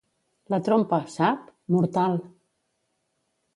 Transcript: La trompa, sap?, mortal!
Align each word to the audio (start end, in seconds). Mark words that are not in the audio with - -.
La 0.53 0.59
trompa, 0.69 0.99
sap?, 1.17 1.45
mortal! 1.77 2.19